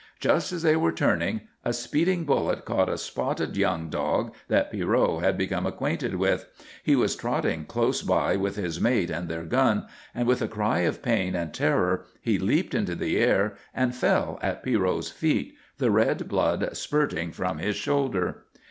Just 0.19 0.51
as 0.51 0.63
they 0.63 0.75
were 0.75 0.91
turning 0.91 1.41
a 1.63 1.71
speeding 1.71 2.23
bullet 2.25 2.65
caught 2.65 2.89
a 2.89 2.97
spotted 2.97 3.55
young 3.55 3.87
dog 3.87 4.33
that 4.47 4.71
Pierrot 4.71 5.21
had 5.21 5.37
become 5.37 5.67
acquainted 5.67 6.15
with. 6.15 6.47
He 6.81 6.95
was 6.95 7.15
trotting 7.15 7.65
close 7.65 8.01
by 8.01 8.35
with 8.35 8.55
his 8.55 8.81
mate 8.81 9.11
and 9.11 9.29
their 9.29 9.43
gun, 9.43 9.85
and 10.15 10.27
with 10.27 10.41
a 10.41 10.47
cry 10.47 10.79
of 10.79 11.03
pain 11.03 11.35
and 11.35 11.53
terror 11.53 12.03
he 12.19 12.39
leaped 12.39 12.73
into 12.73 12.95
the 12.95 13.17
air 13.19 13.55
and 13.75 13.93
fell 13.95 14.39
at 14.41 14.63
Pierrot's 14.63 15.09
feet, 15.11 15.53
the 15.77 15.91
red 15.91 16.27
blood 16.27 16.75
spurting 16.75 17.31
from 17.31 17.59
his 17.59 17.75
shoulder. 17.75 18.45